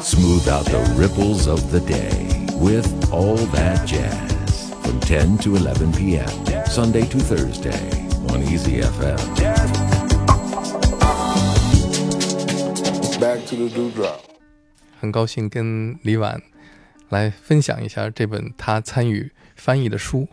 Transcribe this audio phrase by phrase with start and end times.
[0.00, 5.92] Smooth out the ripples of the day with All That Jazz from 10 to 11
[5.92, 6.28] p.m.
[6.66, 7.90] Sunday to Thursday
[8.28, 9.16] on Easy FM.
[13.18, 14.20] Back to the dewdrop.
[15.00, 16.42] 很高兴跟李婉
[17.08, 20.28] 来分享一下这本他参与翻译的书。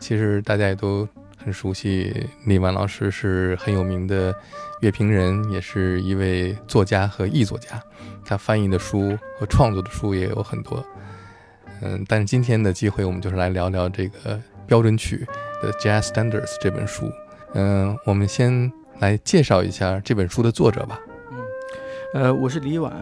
[0.00, 4.34] 其实大家也都很熟悉，李婉老师是很有名的
[4.80, 7.82] 乐评人，也是一位作家和译作家。
[8.24, 10.84] 他翻译的书和创作的书也有很多。
[11.80, 15.26] 嗯，但是今天的机会，我们就是来聊聊这个标准曲
[15.62, 17.10] 的《Jazz Standards》这本书。
[17.54, 21.00] 嗯，我们先来介绍一下这本书的作者吧。
[22.14, 22.92] 嗯，呃，我是李婉。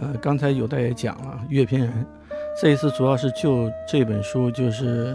[0.00, 2.06] 呃，刚才有代也讲了，乐评人。
[2.60, 5.14] 这一次主要是就这本书，就是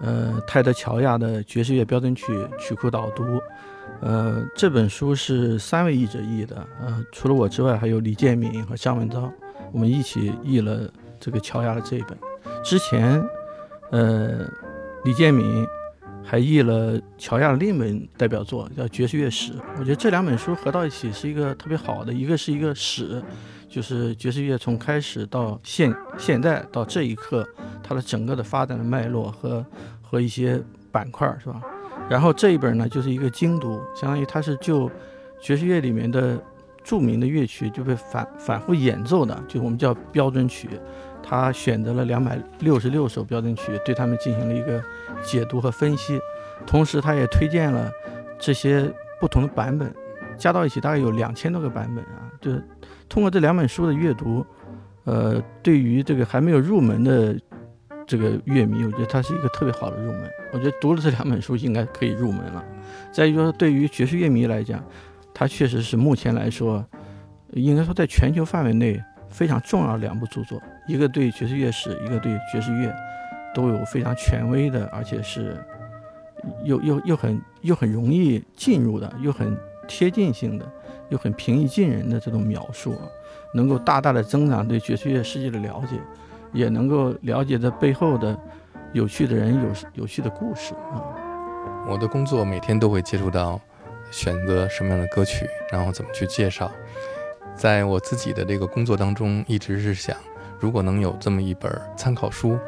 [0.00, 2.26] 呃泰德乔亚的爵士乐标准曲
[2.58, 3.24] 曲库导读。
[4.02, 6.56] 呃，这本书是三位译者译的。
[6.80, 9.32] 呃，除了我之外，还有李建敏和张文昭，
[9.72, 12.18] 我们一起译了这个乔亚的这一本。
[12.64, 13.22] 之前，
[13.92, 14.40] 呃，
[15.04, 15.64] 李建敏
[16.24, 19.52] 还译了乔亚的另一本代表作，叫《爵士乐史》。
[19.78, 23.22] 我觉得这两本书合到一起是一个特别好的，一个是一个史，
[23.68, 27.48] 就是爵士乐从开始到现现在到这一刻，
[27.84, 29.64] 它的整个的发展的脉络和
[30.00, 31.62] 和一些板块，是吧？
[32.08, 34.90] 然后这一本呢，就是一个精读，相当于它是就
[35.40, 36.38] 爵士乐里面的
[36.84, 40.68] 著名的乐曲就被反反复演奏的，就我们叫标准曲。
[41.24, 44.82] 他选择了两百六十六首标准曲，对他们进行了一个
[45.22, 46.20] 解读和分析，
[46.66, 47.90] 同时他也推荐了
[48.40, 49.94] 这些不同的版本，
[50.36, 52.28] 加到一起大概有两千多个版本啊。
[52.40, 52.50] 就
[53.08, 54.44] 通过这两本书的阅读，
[55.04, 57.38] 呃，对于这个还没有入门的
[58.12, 60.30] 这个乐迷，我觉得它是一个特别好的入门。
[60.52, 62.62] 我觉得读了这两本书应该可以入门了。
[63.10, 64.84] 再一个，对于爵士乐迷来讲，
[65.32, 66.84] 它确实是目前来说，
[67.52, 69.02] 应该说在全球范围内。
[69.32, 72.94] 非常重要的两部著作，一个对爵士乐史，一个对爵士乐，
[73.54, 75.56] 都有非常权威的，而且是
[76.64, 79.56] 又又又很又很容易进入的，又很
[79.88, 80.70] 贴近性的，
[81.08, 82.94] 又很平易近人的这种描述，
[83.54, 85.96] 能够大大的增长对爵士乐世界的了解，
[86.52, 88.38] 也能够了解这背后的
[88.92, 91.02] 有趣的人、有有趣的故事啊。
[91.88, 93.60] 我的工作每天都会接触到
[94.10, 96.70] 选择什么样的歌曲，然后怎么去介绍。
[97.54, 100.16] 在我自己的这个工作当中，一直是想，
[100.60, 102.58] 如果能有这么一本参考书，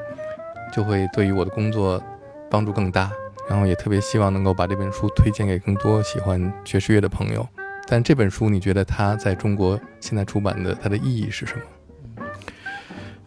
[0.72, 2.02] 就会对于我的工作
[2.50, 3.10] 帮助更大。
[3.46, 7.46] 然后也特别希望能够把这本书推荐给更多喜欢爵士乐的朋友。
[7.86, 11.62] 但这本书，你觉得它在中国现在出版的它的意义是什么？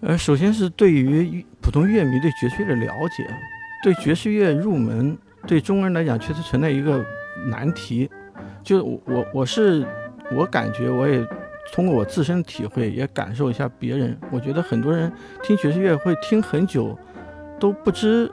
[0.07, 3.28] 呃，首先是对于普通乐迷对爵士乐的了解，
[3.84, 7.06] 对爵士乐入门，对中国人来讲确实存在一个
[7.50, 8.09] 难题。
[8.63, 9.85] 就我我我是
[10.31, 11.23] 我感觉我也。
[11.73, 14.18] 通过我自身体会，也感受一下别人。
[14.31, 15.12] 我觉得很多人
[15.44, 16.97] 听爵士乐会听很久，
[17.59, 18.31] 都不知，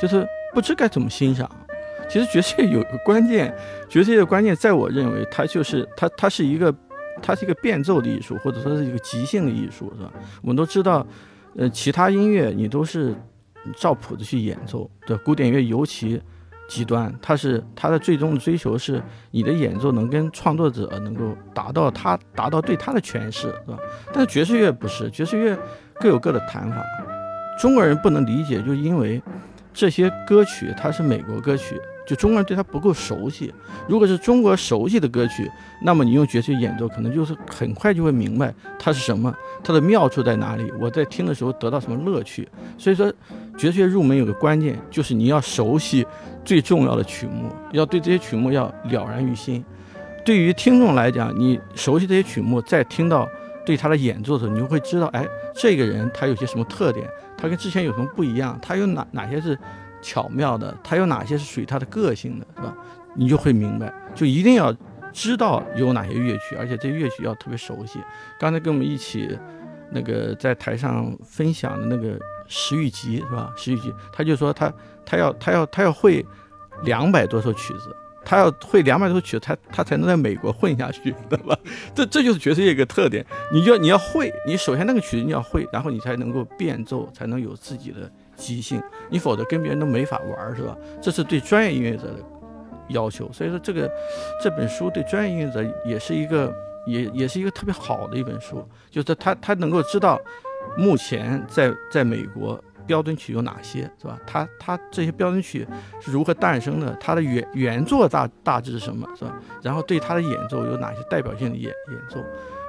[0.00, 1.50] 就是不知该怎么欣赏。
[2.08, 3.52] 其实爵士乐有一个关键，
[3.88, 6.72] 爵士乐的关键，在我认为，它就是它，它是一个，
[7.22, 10.12] 它是一个变奏的艺术，或者说是一个即兴的艺术，是吧？
[10.42, 11.06] 我们都知道，
[11.56, 13.14] 呃，其他音乐你都是
[13.76, 16.20] 照谱子去演奏，对，古典乐尤其。
[16.68, 19.00] 极端，它是它的最终的追求是
[19.30, 23.78] 你的演奏能跟创作者能够达到他达到对他的诠释，是吧？
[24.12, 25.56] 但是爵士乐不是，爵士乐
[26.00, 26.84] 各有各的弹法。
[27.56, 29.22] 中国人不能理解，就因为
[29.72, 31.80] 这些歌曲它是美国歌曲。
[32.06, 33.52] 就中国人对它不够熟悉，
[33.88, 35.50] 如果是中国熟悉的歌曲，
[35.82, 39.34] 那么你用爵士演奏，可能就是很快就会明白它是什么，
[39.64, 40.72] 它的妙处在哪里。
[40.80, 42.48] 我在听的时候得到什么乐趣。
[42.78, 43.12] 所以说，
[43.58, 46.06] 爵士乐入门有个关键，就是你要熟悉
[46.44, 49.64] 最重要的曲目，要对这些曲目要了然于心。
[50.24, 53.28] 对于听众来讲，你熟悉这些曲目，再听到
[53.64, 59.58] 对他的演奏的时候，你就会知道，哎，这个人他有些什么特点，他跟之前有什么不一样，他有哪哪些是。
[60.06, 62.72] 巧妙的，它有哪些是属于它的个性的，是吧？
[63.16, 64.72] 你就会明白，就一定要
[65.12, 67.98] 知道有哪些乐曲，而且这乐曲要特别熟悉。
[68.38, 69.36] 刚才跟我们一起
[69.90, 72.16] 那个在台上分享的那个
[72.46, 73.52] 石玉吉，是吧？
[73.56, 74.72] 石玉吉，他就说他
[75.04, 76.24] 他要他要他要会
[76.84, 81.58] 两百多首曲子，他要会两百多首曲子，他他才能在美国混下去，对吧？
[81.96, 88.08] 这这就是爵士乐一个特点，你要你要会，你首先那个曲子你要会，然后你才能够变奏，才能有自己的。
[88.36, 90.76] 即兴，你否则跟别人都没法玩，是吧？
[91.00, 92.16] 这是对专业音乐者的
[92.88, 93.30] 要求。
[93.32, 93.90] 所以说，这个
[94.42, 96.54] 这本书对专业音乐者也是一个，
[96.86, 98.62] 也也是一个特别好的一本书。
[98.90, 100.20] 就是他他能够知道，
[100.76, 104.18] 目前在在美国标准曲有哪些，是吧？
[104.26, 105.66] 他他这些标准曲
[106.00, 106.94] 是如何诞生的？
[107.00, 109.34] 它的原原作大大致是什么，是吧？
[109.62, 112.20] 然后对他的演奏有哪些代表性的演演奏？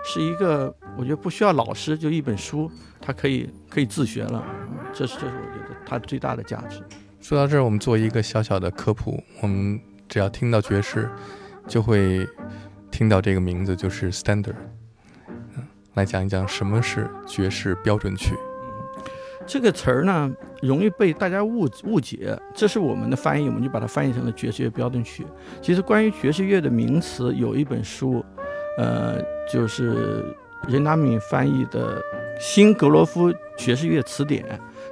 [0.09, 2.71] 是一个我觉得不需要老师，就一本书，
[3.01, 4.41] 他可以可以自学了。
[4.93, 6.81] 这是这是我觉得它最大的价值。
[7.19, 9.21] 说到这儿，我们做一个小小的科普。
[9.41, 9.77] 我们
[10.07, 11.09] 只要听到爵士，
[11.67, 12.25] 就会
[12.89, 14.55] 听到这个名字，就是 standard。
[15.27, 18.33] 嗯，来讲一讲什么是爵士标准曲。
[19.45, 22.37] 这个词儿呢，容易被大家误误解。
[22.55, 25.27] 这是我们的翻译，我们就把它翻译成了爵士乐标准曲。
[25.61, 28.23] 其实关于爵士乐的名词，有一本书，
[28.77, 29.21] 呃，
[29.51, 30.23] 就是
[30.67, 31.99] 任达敏翻译的
[32.39, 34.43] 《新格罗夫爵士乐词典》。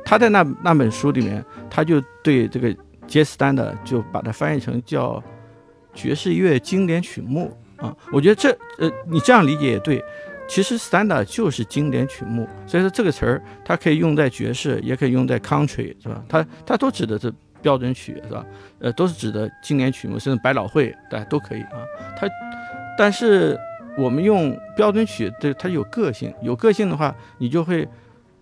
[0.04, 2.76] 他在那那本书里面，他就对这个
[3.08, 5.24] 杰斯丹的就把它翻译成叫
[5.94, 7.96] 爵士乐经典曲目啊。
[8.12, 8.50] 我觉得这
[8.80, 10.04] 呃，你这样理解也对。
[10.48, 16.24] 其实 standard 就是经典曲目，所以说这个词儿它可以用在爵士，也可以用在 country，是吧？
[16.30, 17.34] 它它都指的是
[17.64, 18.46] 标准曲，是吧？
[18.78, 21.82] 呃，都是指的经典曲目，甚至百老汇，对都可以啊。
[22.16, 22.28] 它，
[22.96, 23.58] 但是
[23.98, 27.88] 我们用标准曲，对它有个性，有个性的话，你就会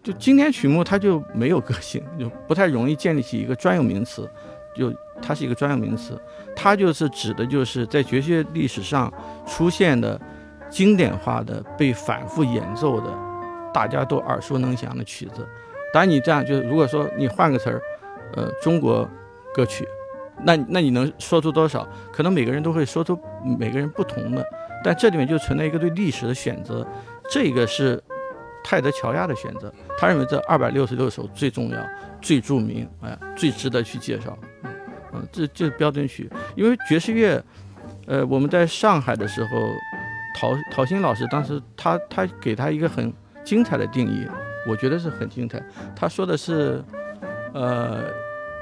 [0.02, 4.30] 就经典曲目它就没有个性， 就不太容易建立起一个专有名词，
[4.76, 6.20] 就它是一个专有名词，
[6.56, 9.12] 它就是指的就是在爵士乐历史上
[9.46, 10.20] 出现的。
[10.70, 13.08] 经典化的、被反复演奏的、
[13.72, 15.48] 大家都耳熟能详的曲子。
[15.94, 17.80] 当然，你这样就是，如果说你换个词儿，
[18.34, 19.08] 呃，中国
[19.54, 19.88] 歌曲，
[20.44, 21.88] 那那你能说出多少？
[22.12, 23.16] 可能每个人都会说出
[23.60, 24.44] 每个人不同的。
[24.84, 26.86] 但这里面就存在一个对历史的选择，
[27.30, 28.04] 这个是
[28.64, 29.74] 泰德乔亚的选择。
[29.98, 31.78] 他认为这二百六十六首最重要、
[32.22, 34.38] 最著名，哎，最值得去介绍。
[35.14, 37.44] 嗯，这这标准曲，因为爵士乐，
[38.08, 39.50] 呃，我们在上海的时候。
[40.36, 43.14] 陶陶鑫老师当时他他给他一个很
[43.44, 44.28] 精彩的定义，
[44.68, 45.62] 我觉得是很精彩。
[45.96, 46.84] 他说的是，
[47.54, 48.04] 呃，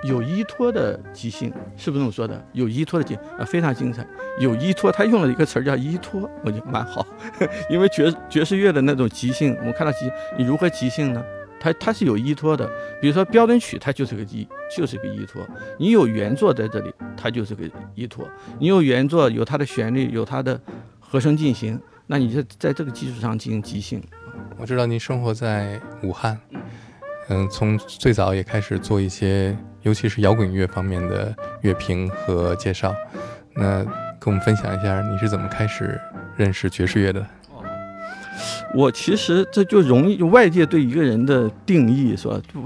[0.03, 2.43] 有依托的即兴，是不是这么说的？
[2.53, 4.05] 有依托的即啊，非常精彩。
[4.39, 7.05] 有依托，他用了一个词儿叫依托，我觉得蛮好。
[7.69, 11.23] 因为爵爵士乐的那种即兴，我们看到即你如何即兴呢？
[11.59, 12.69] 它它是有依托的。
[12.99, 15.47] 比如说标准曲，它就是个依，就是个依托。
[15.77, 17.63] 你有原作在这里，它就是个
[17.93, 18.27] 依托。
[18.59, 20.59] 你有原作，有它的旋律，有它的。
[21.13, 21.77] 和声进行，
[22.07, 24.01] 那你就在这个基础上进行即兴。
[24.57, 26.39] 我知道您生活在武汉，
[27.27, 32.93] 嗯，从最早也开始做一些，尤其是摇滚乐方面的乐评和介绍。
[33.55, 33.83] 那
[34.19, 35.99] 跟我们分享一下，你是怎么开始
[36.35, 37.25] 认识爵士乐的？
[38.73, 42.61] 我其实这就容易，外界对一个人的定义是吧，就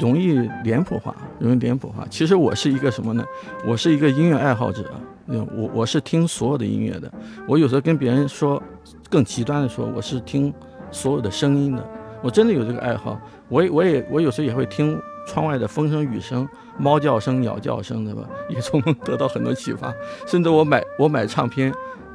[0.00, 2.06] 容易脸谱化，容易脸谱化。
[2.08, 3.24] 其实我是一个什么呢？
[3.66, 4.84] 我是一个音乐爱好者。
[5.26, 7.10] 我我是听所有的音乐的，
[7.48, 8.62] 我有时候跟别人说，
[9.08, 10.52] 更极端的说，我是听
[10.90, 11.82] 所有的声音的。
[12.22, 13.18] 我真的有这个爱好，
[13.48, 16.48] 我也我也我有时候也会听窗外的风声、雨声、
[16.78, 18.28] 猫叫声、鸟叫声，对吧？
[18.48, 19.92] 也从中得到很多启发。
[20.26, 21.72] 甚至我买我买唱片，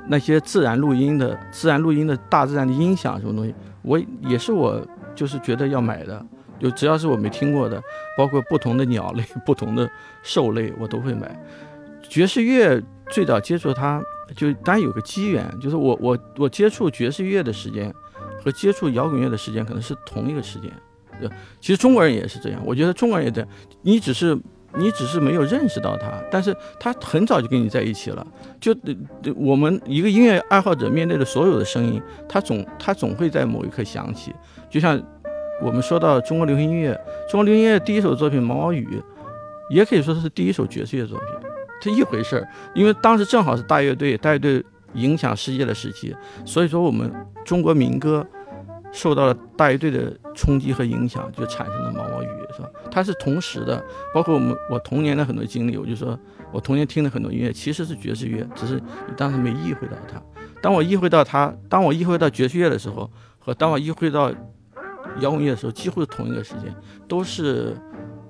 [0.08, 4.82] 那些自然录音的、自然录音的大自然的音响什么东西，我也是我
[5.16, 6.26] 就是觉得要买的。
[6.60, 7.82] 就只要是我没听过的，
[8.18, 9.90] 包括不同的鸟类、 不同的
[10.24, 11.40] 兽类，我都会买。
[12.08, 12.82] 爵士乐。
[13.12, 14.00] 最早接触它，
[14.36, 17.92] 就当然有个机缘，就是我我我接触爵士乐的时间，
[18.46, 20.72] 和接触摇滚乐的时间可能是同一个时间。
[21.20, 21.30] 对，
[21.60, 23.50] 其实中国人也是这样，我觉得中国人也这样。
[23.82, 24.38] 你只是
[24.76, 28.26] 你只是没有认识到他，但是他很早就跟你在一起了。
[28.60, 28.76] 就
[29.36, 34.34] 我们一个音乐爱好者面对的所有的声音，他总他总会在某一刻响起。
[34.70, 35.02] 就像
[35.62, 36.94] 我们说到中国流行音乐，
[37.30, 38.86] 中国流行音乐第一首作品《毛毛雨》，
[39.76, 41.28] 也可以说是第一首爵士乐作品。
[41.82, 44.64] 这一回事儿，因为当时正好是大乐队，大乐队
[44.94, 46.16] 影响世界的时期，
[46.46, 47.10] 所以说我们
[47.46, 48.26] 中国民歌
[48.92, 52.70] 受到了大乐队的冲击和影响，就产生了毛毛雨，是吧？
[52.90, 56.18] 它是同时的，包括我们我童年的很多经历，我就说
[56.54, 60.22] 我童年听的很多音乐其实是爵士乐，只是你当时没意会到它。
[60.62, 64.32] 当我意会到它，当我意会到爵士乐的时候，和当我意会到
[65.20, 66.74] 摇滚乐的时候，几乎是同一个时间，
[67.08, 67.76] 都是。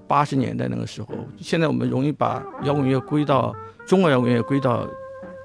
[0.10, 3.54] 八十年代那个时候，现在我们容易把摇滚乐归到
[3.86, 4.88] 中国摇滚乐归到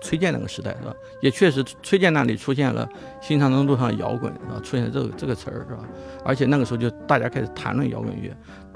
[0.04, 0.94] 崔健那个时代，是吧？
[1.22, 2.86] 也确实，崔健那里出现了
[3.22, 4.60] 新长征路上摇滚，啊？
[4.62, 5.82] 出现这个这个词儿，是吧？
[6.22, 8.30] 而且那个时候就大家开始谈论摇滚乐，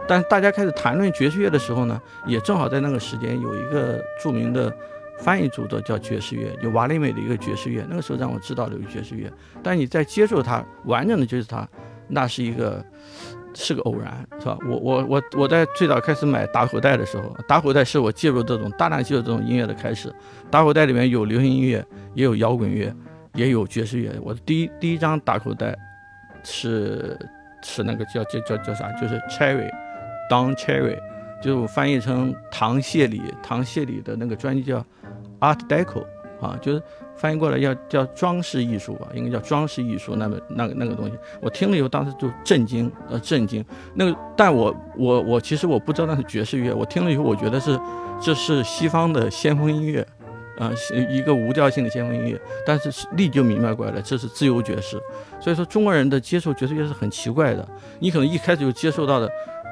[0.08, 4.74] 但大家开始谈论爵士乐的时候呢，也正好在那个时间有一个著名的
[5.18, 9.30] 翻译著作叫爵士乐，就瓦利美的一个爵士乐，那个时候让我知道了有爵士乐。
[9.62, 11.68] 但你在接触它完整的爵士它，
[12.08, 12.82] 那是一个。
[13.60, 14.56] 是个偶然，是吧？
[14.64, 20.14] 我我我我在最早开始买打口袋的时候，打口袋是我介入这种大量介入这种音乐的开始。
[20.48, 21.84] 打口袋里面有流行音乐，
[22.14, 22.94] 也有摇滚乐，
[23.34, 24.12] 也有爵士乐。
[24.22, 25.76] 我的第一第一张打口袋
[26.44, 27.18] 是
[27.64, 28.92] 是那个叫叫叫叫啥？
[28.92, 30.96] 就是 Cherry，Don Cherry，
[31.42, 34.78] 就是我翻译成唐谢里，唐谢里的那个专辑叫
[35.40, 36.04] Art Deco，
[36.40, 36.82] 啊，就是
[37.18, 40.14] 翻译过来要叫装饰艺术吧，应该叫装饰艺术。
[40.16, 43.64] 那么那个那个东西，我听了以后当时就震惊，呃，震惊。
[43.94, 47.78] 那个，但我我我其实我不知道那是爵士乐，我听了以后我觉得是
[48.20, 50.06] 这是西方的先锋音乐，
[50.58, 50.70] 啊，
[51.10, 52.40] 一个无调性的先锋音乐。
[52.64, 54.96] 但是立就明白过来了，这是自由爵士。
[55.40, 59.28] 所以说中国人的接受爵士乐是很奇怪的，你可能一开始就接受到的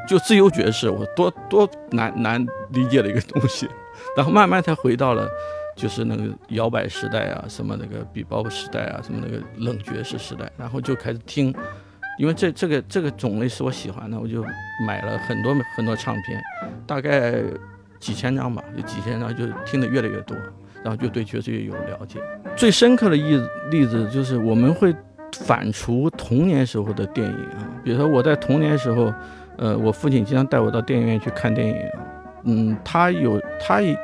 [0.09, 3.69] 就自由爵士，我多多难难理解的一个东西，
[4.17, 5.29] 然后慢慢才回到了。
[5.77, 11.55] 就是那个摇摆时代啊，什么那个 bebop 时代啊，什么那个冷爵士时代，然后就开始听，
[12.19, 14.43] 因为这这个这个种类是我喜欢的，我就
[14.87, 16.43] 买了很多很多唱片，
[16.87, 17.43] 大概
[18.01, 20.35] 几千张吧，有几千张就听得越来越多，
[20.83, 22.21] 然后就对爵士乐有了解。
[22.57, 23.39] 最深刻的一
[23.71, 24.95] 例子就是我们会
[25.41, 29.13] 反刍童年时候的电影啊，比如说我在童年时候，
[29.59, 31.77] 呃，我父亲经常带我到电影院去看电影，
[32.45, 33.95] 嗯，他有他也。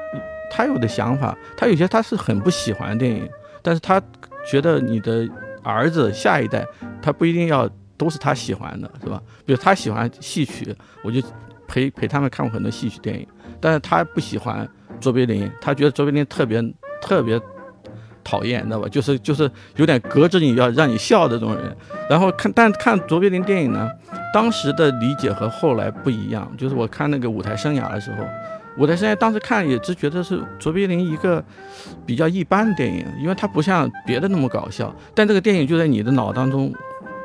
[0.55, 3.27] 他有的想法，他有些他是很不喜欢电影，
[3.63, 3.99] 但是他
[4.47, 5.27] 觉得你的
[5.63, 6.63] 儿子下一代，
[7.01, 7.67] 他不一定要
[7.97, 9.19] 都是他喜欢的，是吧？
[9.47, 11.23] 比如他喜欢戏曲，我就
[11.67, 13.27] 陪陪他们看过很多戏曲电影，
[13.61, 14.69] 但是他不喜欢
[15.01, 16.63] 卓别林，他觉得卓别林特别
[17.01, 17.41] 特别
[18.23, 18.87] 讨厌，知道吧？
[18.91, 21.75] 就是就是有点隔着你要让你笑的这种人。
[22.11, 23.89] 然后看，但看卓别林电影呢，
[24.35, 28.27] 当时的理解和后来不一样，就是我看那个舞台生涯的时候。
[28.77, 31.45] 我的现在当时看也只觉得是卓别林一个
[32.07, 34.95] 比较一般的电影，因为它不像别的那么搞笑。
[35.15, 36.73] 但这个电影就在你的脑当中，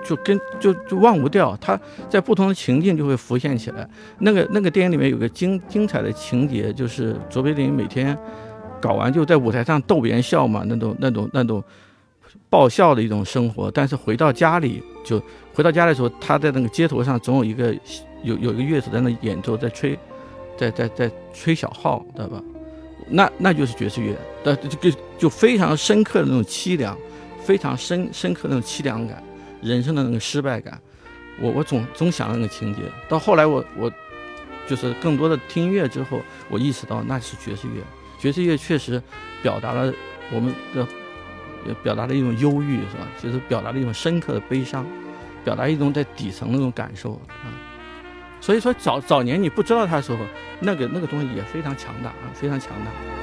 [0.03, 1.57] 就跟就就忘不掉。
[1.61, 3.87] 它在不同的情境就会浮现起来。
[4.19, 8.17] 那个那个电影里面有个精精彩的情节，就是卓别林每天
[8.81, 11.63] 搞完就在舞台上逗别人笑嘛，那种那种那种
[12.49, 13.71] 爆笑的一种生活。
[13.71, 15.21] 但是回到家里，就
[15.53, 17.73] 回到家的时候，他在那个街头上总有一个
[18.21, 19.97] 有有一个乐手在那演奏，在吹。
[20.57, 22.41] 在在在吹小号，知道吧？
[23.09, 26.97] 那那就是爵士乐，的这个就非常深刻的那种凄凉，
[27.41, 29.23] 非常深深刻那种凄凉感，
[29.61, 30.77] 人生的那个失败感。
[31.39, 32.81] 我我总总想那个情节。
[33.07, 33.89] 到后来我我
[34.67, 37.81] 就是更多的听音乐之后，我意识到那是爵士乐。
[38.19, 39.01] 爵士乐确实
[39.41, 39.93] 表达了
[40.33, 40.85] 我们的，
[41.83, 43.07] 表达了一种忧郁，是吧？
[43.21, 44.85] 就是表达了一种深刻的悲伤，
[45.45, 47.21] 表达一种在底层那种感受啊。
[48.39, 50.19] 所以说早早年你不知道他的时候，
[50.59, 53.16] 那个那个东西也非常强大啊，非常强大。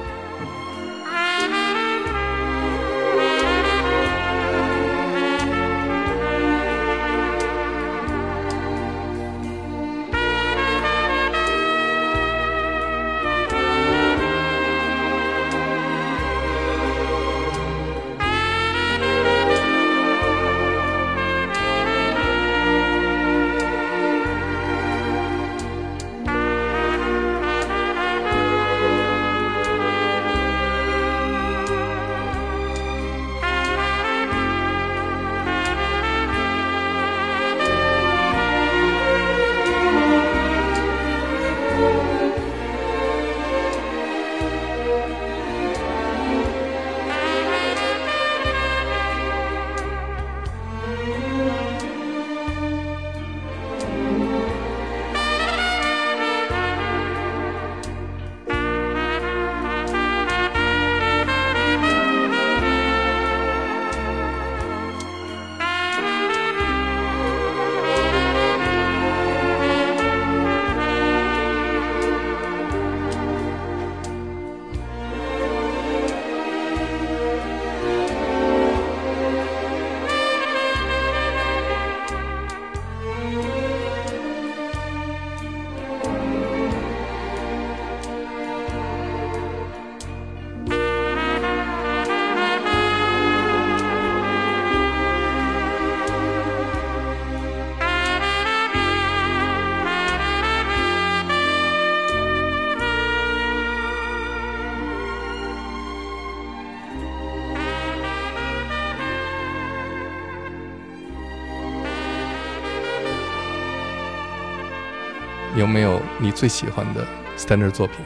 [115.55, 117.05] 有没有你最喜欢的
[117.37, 117.97] standard 作品？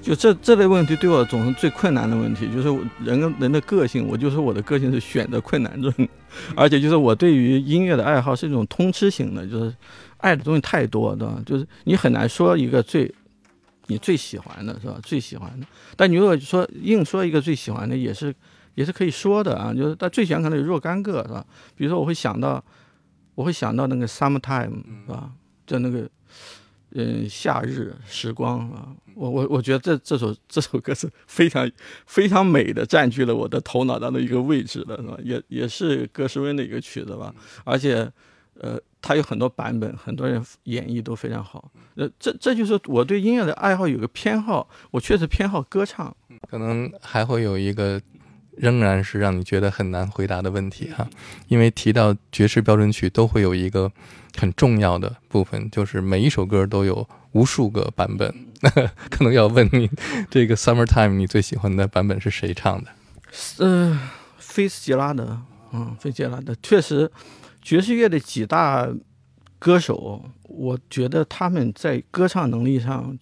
[0.00, 2.68] 就这这类问题对我总是最困难的问题，就是
[3.02, 5.92] 人跟人的个性，我就说我的个性是选择困难症，
[6.54, 9.74] 而且就是我对于音乐的爱好是一种通吃型的，就是
[10.18, 11.40] 爱的东西太多，对吧？
[11.46, 13.10] 就是你很难说一个最
[13.86, 14.98] 你最喜欢的是吧？
[15.02, 15.66] 最喜欢的，
[15.96, 18.34] 但你如果说硬说一个最喜欢的，也是
[18.74, 21.44] 也是可以说的啊，就是但最喜欢可能有若干个是吧？
[21.76, 22.62] 比如说我会想到
[23.34, 25.30] 我会想到那个 summertime 是吧？
[25.66, 26.06] 就那个。
[26.94, 31.68] 嗯，夏日时光啊，我我我觉得这这首这首歌是非常
[32.06, 35.18] 非常美的，占据了我的头脑当中一个位置的，是吧？
[35.22, 37.34] 也也是格什温的一个曲子吧，
[37.64, 38.08] 而且，
[38.60, 41.70] 呃，它有很多版本，很多人演绎都非常好。
[41.96, 46.16] 呃，这这就是我对音乐的爱好有个偏好，我确实偏好歌唱。
[46.48, 48.00] 可能还会有一个。
[48.56, 51.08] 仍然是让你觉得很难回答的问题哈，
[51.48, 53.90] 因为提到爵士标准曲，都会有一个
[54.36, 58.34] 很重要的部分，就是每一首歌都有无数个版本。
[59.10, 59.90] 可能要问你，
[60.30, 62.90] 这个《Summertime》你最喜欢的版本是谁唱的？
[63.58, 63.98] 嗯，
[64.38, 65.42] 菲斯杰拉德。
[65.72, 67.10] 嗯，菲斯杰拉德确实，
[67.60, 68.88] 爵士乐的几大
[69.58, 73.18] 歌手，我觉得他们在歌唱能力上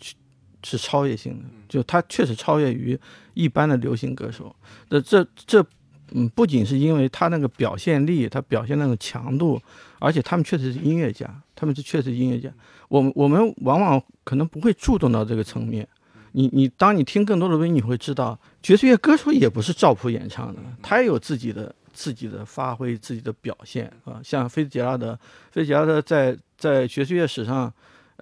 [0.63, 2.99] 是超越性的，就他确实超越于。
[3.35, 4.55] 一般的流行歌手，
[4.91, 5.65] 那这这，
[6.11, 9.59] 嗯，不仅是因为他那个表现力，他表现那种强度，
[9.99, 11.27] 而且他们确实是音乐家，
[11.57, 12.53] 他们是确实音乐家。
[12.89, 15.89] 我们我们往往可能不会注重到这个层面。
[16.33, 24.21] 你你，当你听更多的歌，你会知道，爵士乐歌手也不是赵普演唱的，他也有自己的自己的发挥，自己的表现啊。
[24.23, 25.19] 像菲兹杰拉德，
[25.51, 27.73] 菲兹杰拉德在在爵士乐史上，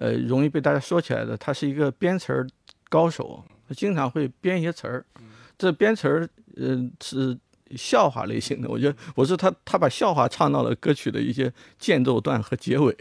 [0.01, 2.47] 呃，容易被大家说起来的，他是一个编词儿
[2.89, 3.43] 高手。
[3.67, 5.05] 他经常会编一些词儿，
[5.57, 6.27] 这编词儿，
[6.57, 7.37] 嗯，是
[7.75, 8.67] 笑话类型的。
[8.67, 12.93] 我觉得我是他，他把笑话唱到了歌曲的一些间奏段和结尾，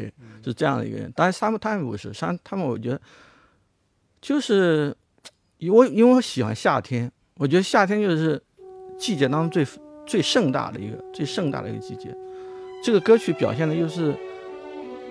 [0.44, 1.10] 是这样的一个人。
[1.16, 3.00] 当然，他们他们不是，沙他们我觉得
[4.20, 4.94] 就是
[5.70, 8.40] 我，因为我喜欢夏天，我觉得夏天就是
[8.98, 9.66] 季节当中最
[10.06, 12.14] 最盛大的一个最盛大的一个季节。
[12.84, 14.14] 这个歌曲表现的又是，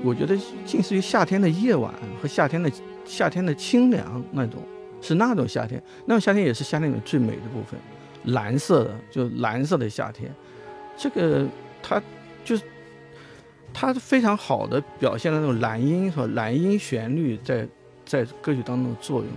[0.03, 2.71] 我觉得近似于夏天的夜晚和夏天的
[3.05, 4.61] 夏天的清凉那种。
[5.01, 7.79] 是那种夏天，那种夏天也是夏天里面最美的部分，
[8.33, 10.29] 蓝色的，就蓝色的夏天，
[10.97, 11.47] 这个
[11.81, 12.03] 它
[12.43, 12.63] 就是
[13.73, 17.65] 它非常好的表现了那种蓝音和蓝音旋律在
[18.05, 19.29] 在歌曲当中的作用。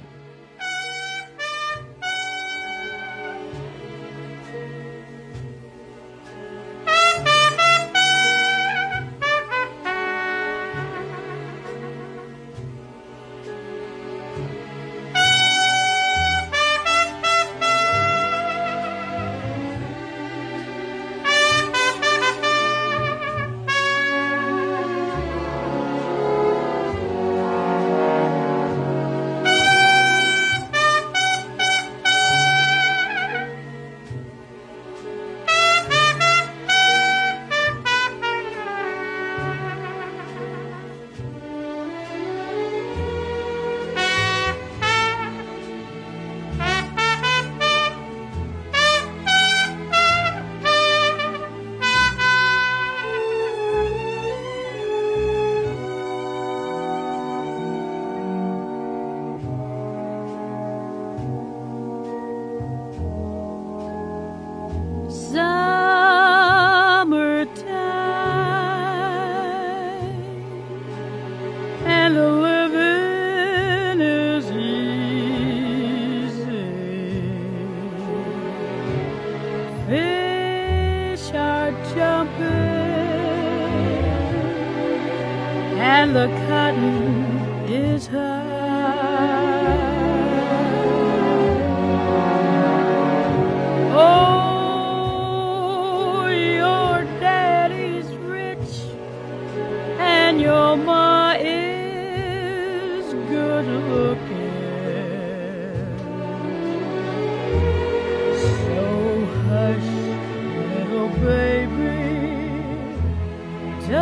[113.93, 114.01] Don't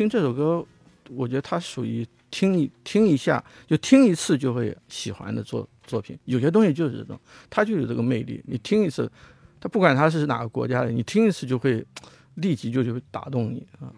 [0.00, 0.64] 听这首歌，
[1.10, 6.18] 我觉得它属于听一听一下就听一次就会喜欢的作作品。
[6.24, 8.42] 有些东西就是这种，它就有这个魅力。
[8.46, 9.12] 你听一次，
[9.60, 11.84] 它不管它是哪个国家的，你听一次就会
[12.36, 13.92] 立即就就会打动你啊。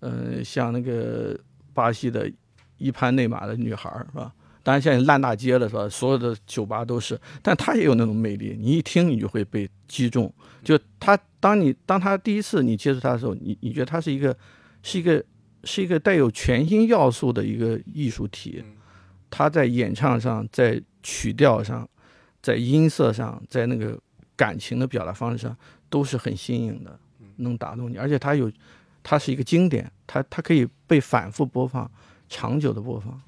[0.00, 1.38] 嗯、像那个
[1.74, 2.32] 巴西的
[2.78, 4.32] 伊潘内马的女孩儿是吧？
[4.62, 5.86] 当然现在烂大街了是吧？
[5.90, 10.32] 所有的酒吧都是，但她也有那种魅力，你一听你就会被击中。
[10.64, 14.34] 就她，当你当她第一次你接触她的时候，你你觉得她是一个
[14.82, 15.24] 是一个
[15.64, 18.62] 是一个带有全新要素的一个艺术体，
[19.30, 21.88] 它在演唱上，在曲调上，
[22.40, 23.98] 在音色上，在那个
[24.36, 25.56] 感情的表达方式上
[25.88, 26.98] 都是很新颖的，
[27.36, 28.50] 能打动你，而且它有，
[29.02, 31.90] 它是一个经典，它它可以被反复播放，
[32.28, 33.20] 长久的播放。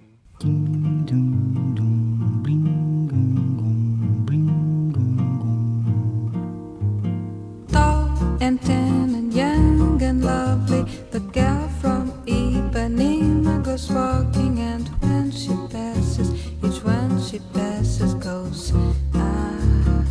[17.35, 18.73] She passes goes.
[19.15, 20.05] Ah.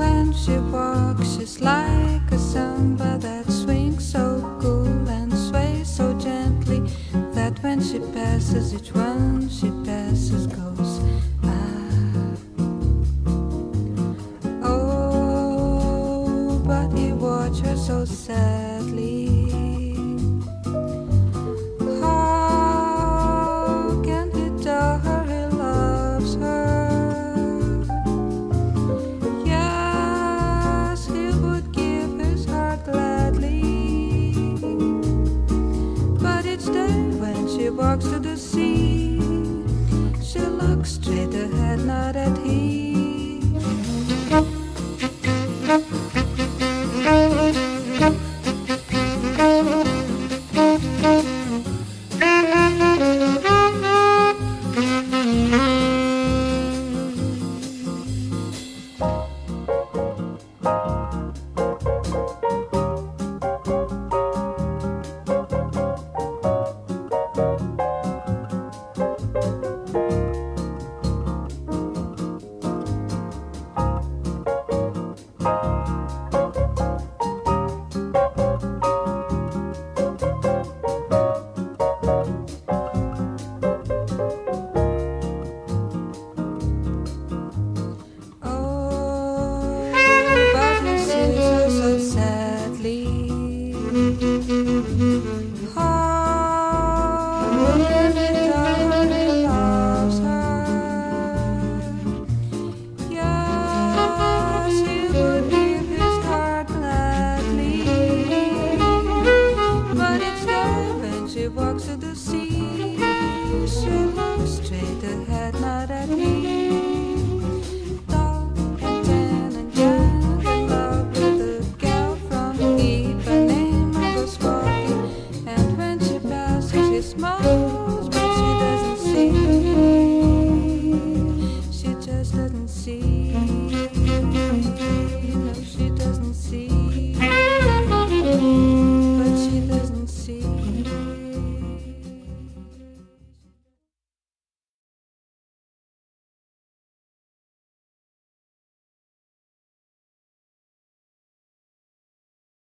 [0.00, 6.80] When she walks, she's like a samba that swings so cool and sways so gently
[7.34, 11.00] that when she passes, each one she passes goes.
[11.42, 12.36] Ah.
[14.62, 16.96] Oh, but
[17.76, 19.33] so sadly.